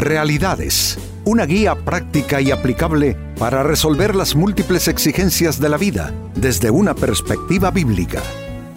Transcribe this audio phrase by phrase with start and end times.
[0.00, 6.70] Realidades, una guía práctica y aplicable para resolver las múltiples exigencias de la vida desde
[6.70, 8.22] una perspectiva bíblica.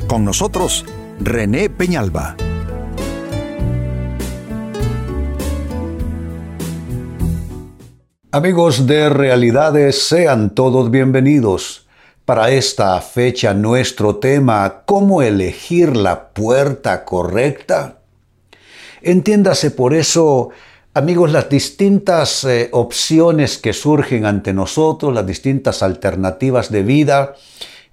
[0.05, 0.83] Con nosotros,
[1.21, 2.36] René Peñalba.
[8.34, 11.88] Amigos de Realidades, sean todos bienvenidos.
[12.26, 18.00] Para esta fecha nuestro tema, ¿cómo elegir la puerta correcta?
[19.02, 20.52] Entiéndase por eso,
[20.93, 27.35] amigos, las distintas eh, opciones que surgen ante nosotros, las distintas alternativas de vida,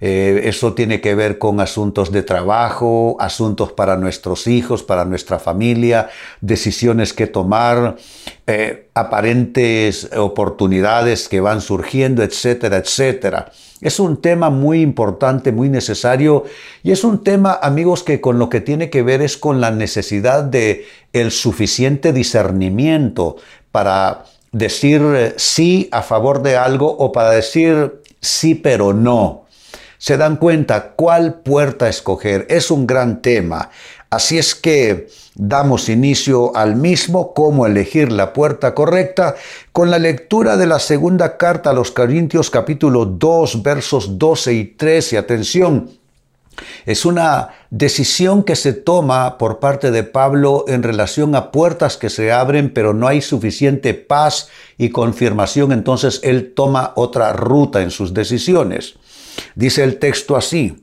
[0.03, 5.37] eh, eso tiene que ver con asuntos de trabajo, asuntos para nuestros hijos, para nuestra
[5.37, 6.09] familia,
[6.41, 7.97] decisiones que tomar,
[8.47, 13.51] eh, aparentes oportunidades que van surgiendo, etcétera, etcétera.
[13.79, 16.45] Es un tema muy importante, muy necesario
[16.81, 19.69] y es un tema, amigos, que con lo que tiene que ver es con la
[19.69, 23.35] necesidad de el suficiente discernimiento
[23.71, 29.40] para decir eh, sí a favor de algo o para decir sí pero no
[30.01, 32.47] se dan cuenta cuál puerta escoger.
[32.49, 33.69] Es un gran tema.
[34.09, 39.35] Así es que damos inicio al mismo, cómo elegir la puerta correcta,
[39.71, 44.65] con la lectura de la segunda carta a los Corintios capítulo 2 versos 12 y
[44.65, 45.19] 13.
[45.19, 45.91] Atención,
[46.87, 52.09] es una decisión que se toma por parte de Pablo en relación a puertas que
[52.09, 54.49] se abren, pero no hay suficiente paz
[54.79, 58.95] y confirmación, entonces él toma otra ruta en sus decisiones.
[59.55, 60.75] Dice el texto así,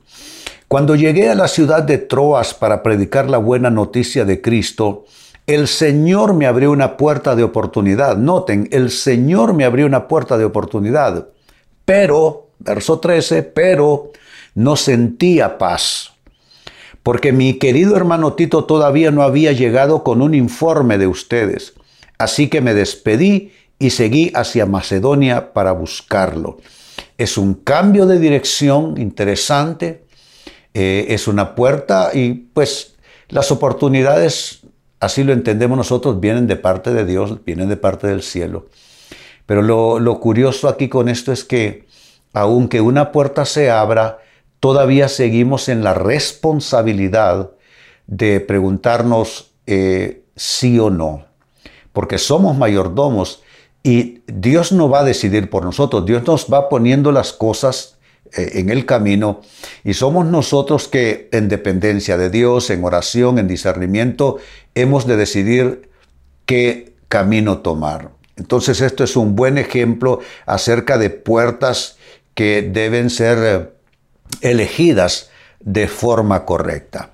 [0.67, 5.05] cuando llegué a la ciudad de Troas para predicar la buena noticia de Cristo,
[5.47, 8.17] el Señor me abrió una puerta de oportunidad.
[8.17, 11.29] Noten, el Señor me abrió una puerta de oportunidad.
[11.85, 14.11] Pero, verso 13, pero
[14.53, 16.11] no sentía paz.
[17.01, 21.73] Porque mi querido hermano Tito todavía no había llegado con un informe de ustedes.
[22.19, 26.59] Así que me despedí y seguí hacia Macedonia para buscarlo.
[27.17, 30.05] Es un cambio de dirección interesante,
[30.73, 32.95] eh, es una puerta y pues
[33.27, 34.61] las oportunidades,
[34.99, 38.67] así lo entendemos nosotros, vienen de parte de Dios, vienen de parte del cielo.
[39.45, 41.87] Pero lo, lo curioso aquí con esto es que
[42.33, 44.19] aunque una puerta se abra,
[44.59, 47.51] todavía seguimos en la responsabilidad
[48.07, 51.25] de preguntarnos eh, sí o no,
[51.93, 53.43] porque somos mayordomos
[53.83, 57.97] y Dios no va a decidir por nosotros, Dios nos va poniendo las cosas
[58.35, 59.41] eh, en el camino
[59.83, 64.37] y somos nosotros que en dependencia de Dios, en oración, en discernimiento,
[64.75, 65.89] hemos de decidir
[66.45, 68.11] qué camino tomar.
[68.35, 71.97] Entonces esto es un buen ejemplo acerca de puertas
[72.33, 73.69] que deben ser eh,
[74.41, 75.29] elegidas
[75.59, 77.11] de forma correcta.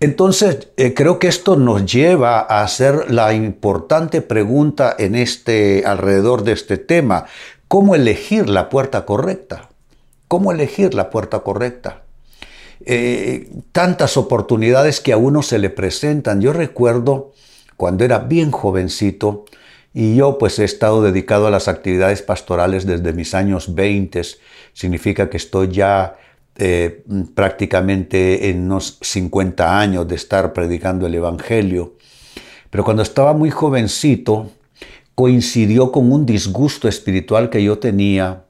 [0.00, 6.44] Entonces, eh, creo que esto nos lleva a hacer la importante pregunta en este, alrededor
[6.44, 7.26] de este tema.
[7.66, 9.70] ¿Cómo elegir la puerta correcta?
[10.28, 12.02] ¿Cómo elegir la puerta correcta?
[12.84, 16.40] Eh, tantas oportunidades que a uno se le presentan.
[16.40, 17.32] Yo recuerdo
[17.76, 19.46] cuando era bien jovencito
[19.92, 24.22] y yo pues he estado dedicado a las actividades pastorales desde mis años 20.
[24.74, 26.16] Significa que estoy ya
[26.58, 27.04] eh,
[27.34, 31.94] prácticamente en unos 50 años de estar predicando el Evangelio.
[32.70, 34.50] Pero cuando estaba muy jovencito,
[35.14, 38.44] coincidió con un disgusto espiritual que yo tenía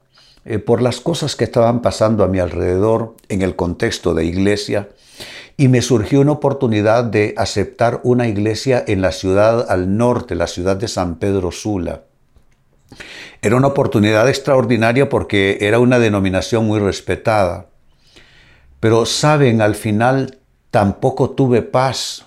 [0.45, 4.89] eh, por las cosas que estaban pasando a mi alrededor en el contexto de iglesia.
[5.57, 10.47] Y me surgió una oportunidad de aceptar una iglesia en la ciudad al norte, la
[10.47, 12.03] ciudad de San Pedro Sula.
[13.41, 17.67] Era una oportunidad extraordinaria porque era una denominación muy respetada.
[18.79, 20.39] Pero saben, al final
[20.71, 22.25] tampoco tuve paz.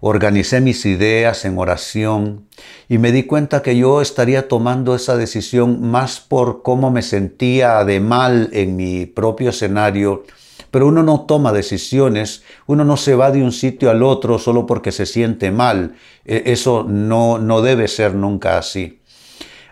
[0.00, 2.46] Organicé mis ideas en oración
[2.88, 7.84] y me di cuenta que yo estaría tomando esa decisión más por cómo me sentía
[7.84, 10.24] de mal en mi propio escenario.
[10.70, 14.66] Pero uno no toma decisiones, uno no se va de un sitio al otro solo
[14.66, 15.94] porque se siente mal.
[16.24, 19.00] E, eso no, no debe ser nunca así.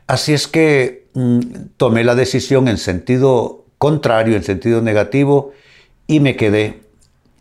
[0.06, 1.40] Así es que mm,
[1.76, 5.52] tomé la decisión en sentido contrario, en sentido negativo,
[6.12, 6.82] y me quedé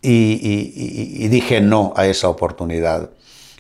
[0.02, 3.10] y, dije no a esa oportunidad.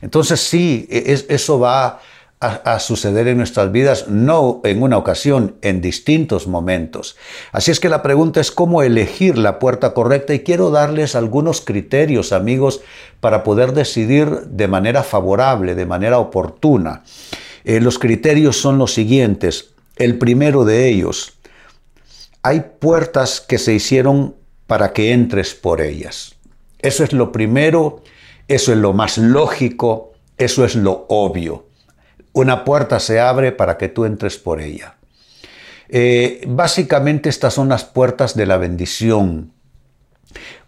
[0.02, 2.00] Entonces sí, e, eso va
[2.40, 7.16] a, suceder en nuestras vidas, no en una ocasión, en distintos momentos.
[7.52, 11.62] Así es que la pregunta es cómo elegir la puerta correcta y quiero darles algunos
[11.62, 12.81] criterios, amigos,
[13.19, 17.04] para poder decidir de manera favorable, de manera oportuna.
[17.64, 19.75] Eh, los criterios son los siguientes.
[19.98, 21.34] El primero de ellos,
[22.42, 24.41] hay puertas que se hicieron
[24.71, 26.35] para que entres por ellas.
[26.79, 28.03] Eso es lo primero,
[28.47, 31.65] eso es lo más lógico, eso es lo obvio.
[32.31, 34.95] una puerta se abre para que tú entres por ella.
[35.89, 39.51] Eh, básicamente estas son las puertas de la bendición.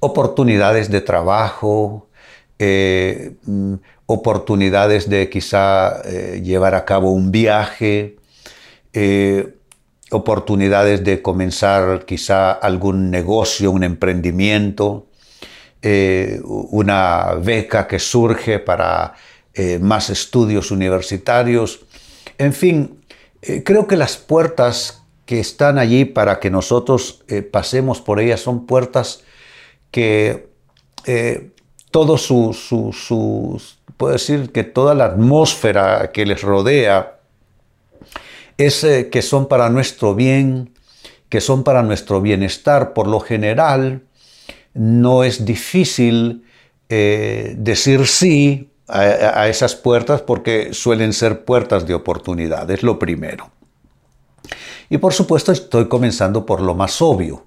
[0.01, 2.09] Oportunidades de trabajo,
[2.59, 3.75] eh, mm,
[4.07, 8.17] oportunidades de quizá eh, llevar a cabo un viaje,
[10.13, 15.07] oportunidades de comenzar quizá algún negocio, un emprendimiento,
[15.83, 19.13] una beca que surge para
[19.81, 21.81] más estudios universitarios.
[22.37, 23.01] En fin,
[23.65, 28.41] creo que las puertas que están allí para que nosotros eh, pasemos por ellas.
[28.41, 29.23] Son puertas
[29.91, 30.49] que
[31.05, 31.51] eh,
[31.91, 33.61] todo su, su,
[33.97, 37.12] puedo decir que toda la atmósfera que les rodea
[38.57, 40.73] es eh, que son para nuestro bien,
[41.29, 42.93] que son para nuestro bienestar.
[42.93, 44.03] Por lo general,
[44.73, 46.43] no es difícil
[46.89, 53.49] decir sí a esas puertas porque suelen ser puertas de oportunidad, es lo primero.
[54.89, 57.45] Y por supuesto estoy comenzando por lo más obvio,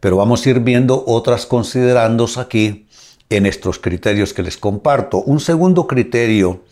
[0.00, 2.86] pero vamos a ir viendo otras considerandos aquí
[3.30, 5.22] en estos criterios que les comparto.
[5.22, 6.62] Un segundo criterio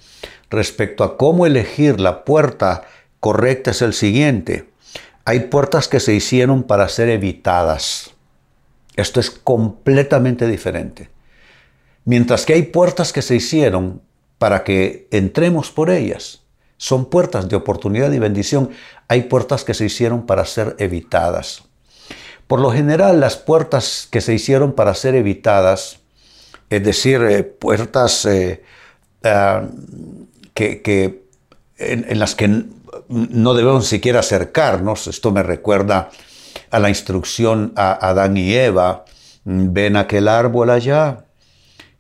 [0.50, 2.82] respecto a cómo elegir la puerta
[3.21, 4.69] correcta es el siguiente.
[5.25, 8.11] Hay puertas que se hicieron para ser evitadas.
[8.97, 11.11] Esto es completamente diferente.
[12.05, 14.03] Mientras que hay puertas que se hicieron
[14.41, 16.41] para que entremos por ellas.
[16.79, 18.71] Son puertas de oportunidad y bendición.
[19.07, 21.65] Hay puertas que se hicieron para ser evitadas.
[22.47, 25.99] Por lo general, las puertas que se hicieron para ser evitadas,
[26.71, 28.63] es decir, eh, puertas eh,
[29.25, 29.69] ah,
[30.55, 31.23] que,
[31.77, 32.65] en, las que
[33.09, 36.11] no debemos siquiera acercarnos, esto me recuerda
[36.71, 39.05] a la instrucción a Adán y Eva,
[39.45, 41.27] ven aquel árbol allá,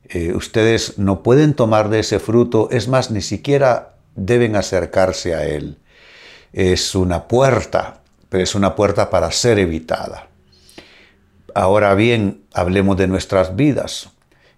[0.08, 5.46] eh, ustedes no pueden tomar de ese fruto, es más, ni siquiera deben acercarse a
[5.46, 5.78] Él.
[6.52, 10.28] Es una puerta, pero es una puerta para ser evitada.
[11.54, 14.10] Ahora bien, hablemos de nuestras vidas.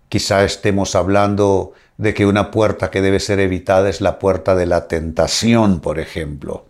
[0.09, 4.67] Quizá estemos hablando de que una puerta que debe ser evitada es la puerta de
[4.67, 6.67] la tentación, por ejemplo.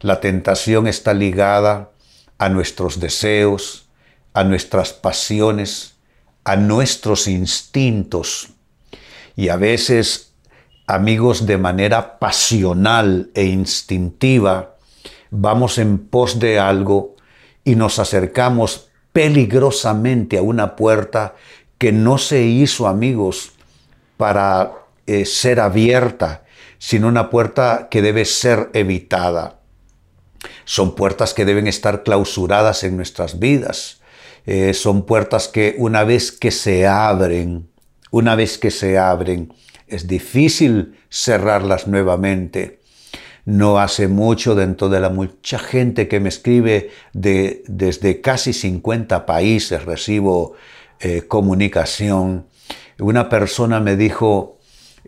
[0.00, 1.90] La tentación está ligada
[2.38, 3.88] a nuestros deseos,
[4.32, 5.96] a nuestras pasiones,
[6.44, 8.48] a nuestros instintos.
[9.36, 10.32] Y a veces
[10.86, 14.76] amigos de manera pasional e instintiva,
[15.30, 17.14] vamos en pos de algo
[17.64, 21.36] y nos acercamos peligrosamente a una puerta
[21.78, 23.52] que no se hizo amigos
[24.20, 24.72] para
[25.06, 26.44] eh, ser abierta,
[26.76, 29.60] sino una puerta que debe ser evitada.
[30.66, 34.02] Son puertas que deben estar clausuradas en nuestras vidas.
[34.44, 37.70] Eh, son puertas que una vez que se abren,
[38.10, 39.54] una vez que se abren,
[39.88, 42.80] es difícil cerrarlas nuevamente.
[43.46, 49.24] No hace mucho dentro de la mucha gente que me escribe de, desde casi 50
[49.24, 50.56] países, recibo
[51.00, 52.49] eh, comunicación.
[53.00, 54.58] Una persona me dijo,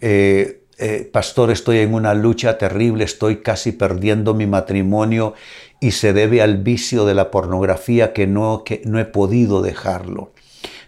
[0.00, 5.34] eh, eh, pastor, estoy en una lucha terrible, estoy casi perdiendo mi matrimonio
[5.80, 10.32] y se debe al vicio de la pornografía que no, he podido dejarlo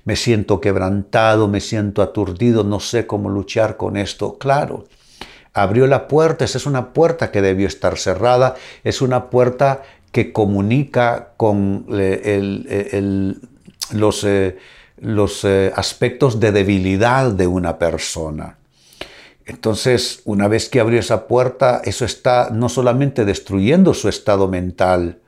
[0.04, 4.36] me siento quebrantado, me siento aturdido, no sé cómo luchar con esto.
[4.36, 4.84] Claro,
[5.54, 9.82] abrió la puerta, esa es una puerta que debió estar cerrada, es una puerta
[10.12, 13.34] que comunica con eh,
[13.92, 14.26] los,
[14.96, 18.58] los eh, aspectos de debilidad de una persona.
[19.46, 25.20] Entonces, una vez que abrió esa puerta, eso está no solamente destruyendo su estado mental,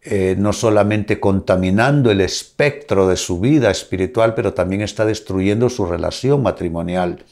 [0.00, 5.84] eh, no solamente contaminando el espectro de su vida espiritual, pero también está destruyendo su
[5.84, 7.24] relación matrimonial.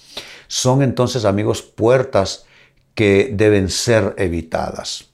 [0.46, 2.44] Son entonces, amigos, puertas
[2.94, 5.08] que deben ser evitadas.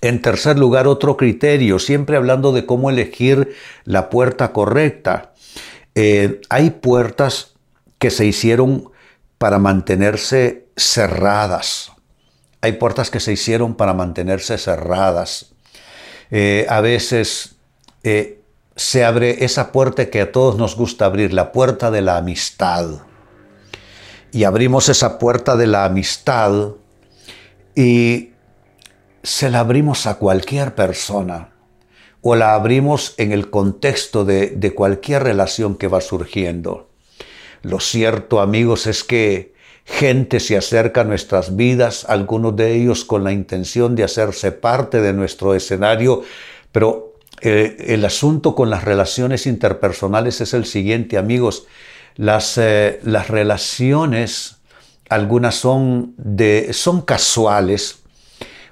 [0.00, 3.54] En tercer lugar, otro criterio, siempre hablando de cómo elegir
[3.84, 5.32] la puerta correcta.
[6.00, 7.54] Eh, hay puertas
[7.98, 8.92] que se hicieron
[9.36, 11.90] para mantenerse cerradas.
[12.60, 15.54] Hay puertas que se hicieron para mantenerse cerradas.
[16.30, 17.56] Eh, a veces
[18.04, 18.40] eh,
[18.76, 22.90] se abre esa puerta que a todos nos gusta abrir, la puerta de la amistad.
[24.30, 26.74] Y abrimos esa puerta de la amistad
[27.74, 28.34] y
[29.24, 31.57] se la abrimos a cualquier persona
[32.22, 36.88] o la abrimos en el contexto de, cualquier relación que va surgiendo.
[37.62, 39.56] Lo cierto, amigos, es que
[39.88, 45.00] Gente se acerca a nuestras vidas, algunos de ellos con la intención de hacerse parte
[45.00, 46.22] de nuestro escenario,
[46.72, 51.66] pero eh, el asunto con las relaciones interpersonales es el siguiente, amigos.
[52.16, 54.56] Las, eh, las relaciones
[55.08, 58.00] algunas son, de, son casuales,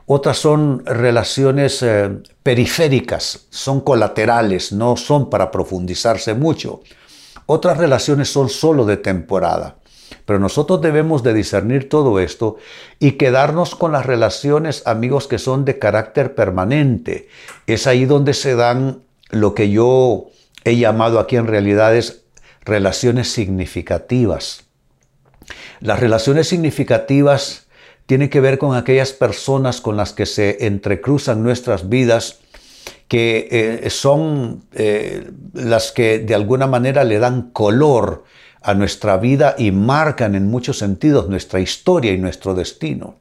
[0.06, 2.10] otras son relaciones eh,
[2.42, 6.80] periféricas, son colaterales, no son para profundizarse mucho.
[7.46, 9.76] Otras relaciones son solo de temporada.
[10.24, 12.56] Pero nosotros debemos de discernir todo esto
[13.00, 17.28] y quedarnos con las relaciones, amigos, que son de carácter permanente.
[17.66, 20.26] Es ahí donde se dan lo que yo
[20.64, 22.24] he llamado aquí en realidad es
[22.64, 24.64] relaciones significativas.
[25.80, 27.65] Las relaciones significativas
[28.06, 32.38] tienen que ver con aquellas personas con las que se entrecruzan nuestras vidas,
[33.08, 38.24] que eh, son eh, las que de alguna manera le dan color
[38.62, 43.16] a nuestra vida y marcan en muchos sentidos nuestra historia y nuestro destino.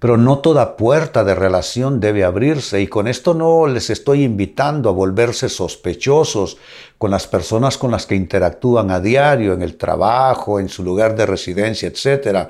[0.00, 4.90] Pero no toda puerta de relación debe abrirse y con esto no les estoy invitando
[4.90, 6.58] a volverse sospechosos
[6.98, 11.16] con las personas con las que interactúan a diario, en el trabajo, en su lugar
[11.16, 12.48] de residencia, etc.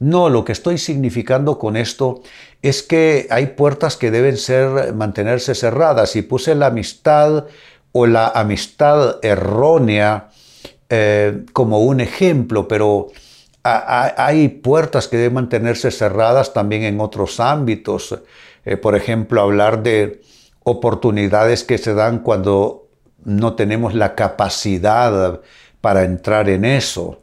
[0.00, 2.22] No, lo que estoy significando con esto
[2.62, 7.46] es que hay puertas que deben ser, mantenerse cerradas y puse la amistad
[7.92, 10.28] o la amistad errónea
[10.88, 13.08] eh, como un ejemplo, pero
[13.62, 18.18] hay puertas que deben mantenerse cerradas también en otros ámbitos.
[18.64, 20.22] Eh, por ejemplo, hablar de
[20.62, 22.88] oportunidades que se dan cuando
[23.24, 25.40] no tenemos la capacidad
[25.80, 27.20] para entrar en eso.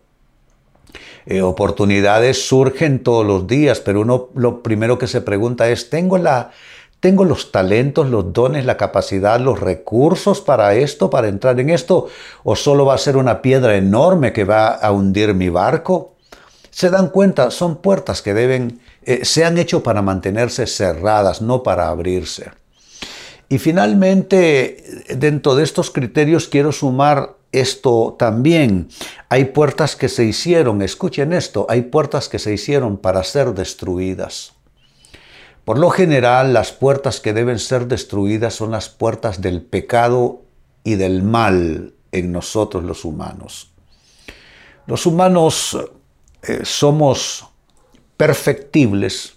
[1.25, 6.17] Eh, oportunidades surgen todos los días, pero uno lo primero que se pregunta es, ¿tengo,
[6.17, 6.51] la,
[7.00, 12.08] ¿tengo los talentos, los dones, la capacidad, los recursos para esto, para entrar en esto?
[12.44, 16.15] ¿O solo va a ser una piedra enorme que va a hundir mi barco?
[16.75, 21.63] se dan cuenta, son puertas que deben, eh, se han hecho para mantenerse cerradas, no
[21.63, 22.51] para abrirse.
[23.48, 28.89] Y finalmente, dentro de estos criterios quiero sumar esto también.
[29.29, 34.53] Hay puertas que se hicieron, escuchen esto, hay puertas que se hicieron para ser destruidas.
[35.65, 40.43] Por lo general, las puertas que deben ser destruidas son las puertas del pecado
[40.83, 43.71] y del mal en nosotros los humanos.
[44.85, 45.75] Los humanos
[46.43, 47.47] eh, somos
[48.15, 49.33] perfectibles,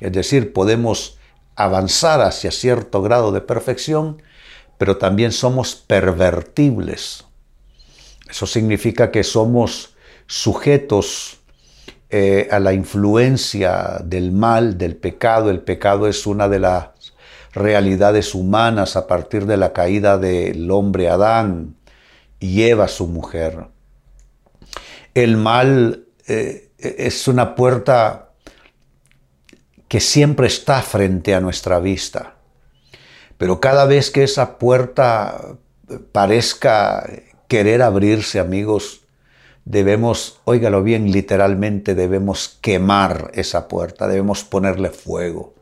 [0.00, 1.18] es decir, podemos
[1.54, 4.22] avanzar hacia cierto grado de perfección,
[4.78, 7.25] pero también somos pervertibles.
[8.28, 9.94] Eso significa que somos
[10.26, 11.40] sujetos
[12.10, 15.50] eh, a la influencia del mal, del pecado.
[15.50, 16.88] El pecado es una de las
[17.52, 21.76] realidades humanas a partir de la caída del hombre Adán
[22.38, 23.68] y Eva, su mujer.
[25.14, 28.30] El mal eh, es una puerta
[29.88, 32.34] que siempre está frente a nuestra vista.
[33.38, 35.56] Pero cada vez que esa puerta
[36.12, 37.08] parezca
[37.48, 39.02] querer abrirse, amigos,
[39.64, 45.54] debemos, óigalo bien, literalmente debemos quemar esa puerta, debemos ponerle fuego.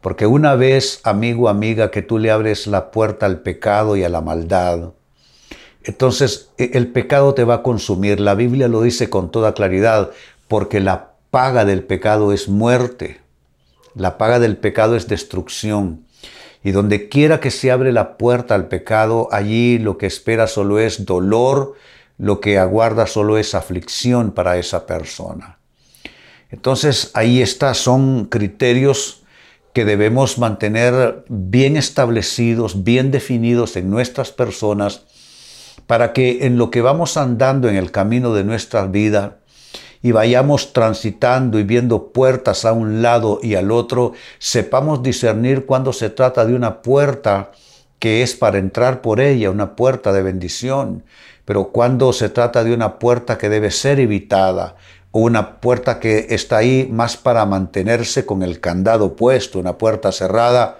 [0.00, 4.08] Porque una vez, amigo, amiga, que tú le abres la puerta al pecado y a
[4.08, 4.92] la maldad,
[5.82, 8.20] entonces e, el pecado te va a consumir.
[8.20, 10.10] La Biblia lo dice con toda claridad,
[10.48, 13.20] porque la paga del pecado es muerte.
[13.94, 16.05] La paga del pecado es destrucción.
[16.64, 20.78] Y donde quiera que se abre la puerta al pecado, allí lo que espera solo
[20.78, 21.74] es dolor,
[22.18, 25.58] lo que aguarda solo es aflicción para esa persona.
[26.50, 29.22] Entonces ahí está, son criterios
[29.72, 35.02] que debemos mantener bien establecidos, bien definidos en nuestras personas
[35.86, 39.38] para que en lo que vamos andando en el camino de nuestra vida
[40.02, 45.92] y vayamos transitando y viendo puertas a un lado y al otro, sepamos discernir cuando
[45.92, 47.52] se trata de una puerta
[47.98, 51.04] que es para entrar por ella, una puerta de bendición,
[51.44, 54.76] pero cuando se trata de una puerta que debe ser evitada,
[55.12, 60.12] o una puerta que está ahí más para mantenerse con el candado puesto, una puerta
[60.12, 60.78] cerrada,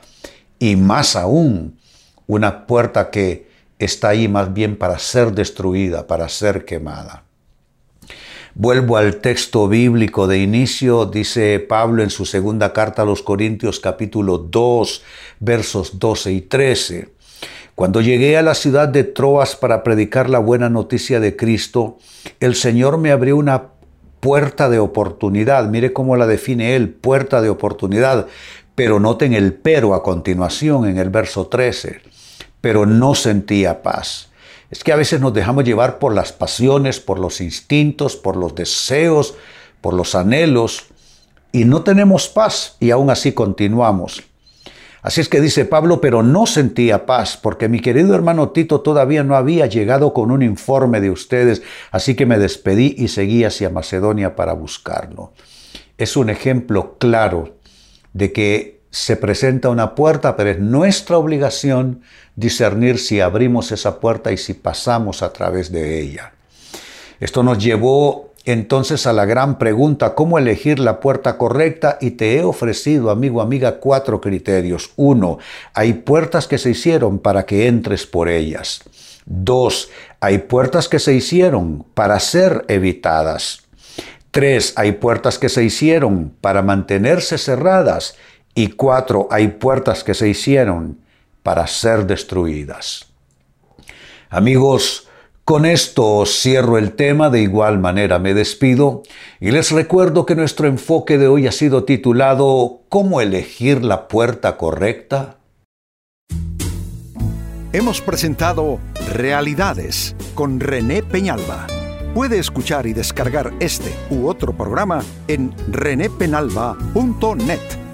[0.59, 1.79] y más aún,
[2.27, 7.26] una puerta que está ahí más bien para ser destruida, para ser quemada.
[8.59, 13.81] Vuelvo al texto bíblico de inicio, dice Pablo en su segunda carta a los Corintios
[13.81, 15.03] capítulo 2,
[15.41, 17.09] versos 12 y 13.
[17.75, 21.99] Cuando llegué a la ciudad de Troas para predicar la buena noticia de Cristo,
[22.41, 23.73] el Señor me abrió una
[24.21, 25.69] puerta de oportunidad.
[25.69, 28.27] Mire cómo la define él, puerta de oportunidad.
[28.75, 32.01] Pero noten el pero a continuación en el verso 13
[32.67, 34.29] pero no sentía paz.
[34.71, 38.55] Es que a veces nos dejamos llevar por las pasiones, por los instintos, por los
[38.55, 39.35] deseos,
[39.81, 40.87] por los anhelos,
[41.53, 44.23] y no tenemos paz y aún así continuamos.
[45.03, 49.23] Así es que dice Pablo, pero no sentía paz, porque mi querido hermano Tito todavía
[49.23, 53.71] no había llegado con un informe de ustedes, así que me despedí y seguí hacia
[53.71, 55.33] Macedonia para buscarlo.
[55.97, 57.55] Es un ejemplo claro
[58.15, 62.01] de que se presenta una puerta, pero es nuestra obligación
[62.35, 66.33] discernir si abrimos esa puerta y si pasamos a través de ella.
[67.21, 71.99] Esto nos llevó entonces a la gran pregunta, ¿cómo elegir la puerta correcta?
[72.01, 74.93] Y te he ofrecido, amigo, amiga, cuatro criterios.
[74.97, 75.41] Uno,
[75.75, 78.81] hay puertas que se hicieron para que entres por ellas.
[79.27, 83.63] Dos, hay puertas que se hicieron para ser evitadas.
[84.31, 88.17] Tres, hay puertas que se hicieron para mantenerse cerradas.
[88.59, 90.99] Y cuatro, hay puertas que se hicieron
[91.43, 93.05] para ser destruidas.
[94.31, 95.09] Amigos,
[95.45, 99.03] con esto cierro el tema, de igual manera me despido
[99.41, 104.57] y les recuerdo que nuestro enfoque de hoy ha sido titulado ¿Cómo elegir la puerta
[104.57, 105.37] correcta?
[107.75, 108.79] Hemos presentado
[109.13, 111.67] Realidades con René Peñalba.
[112.15, 117.86] Puede escuchar y descargar este u otro programa en renépenalba.net